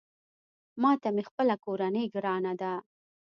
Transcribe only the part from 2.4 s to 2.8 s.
ده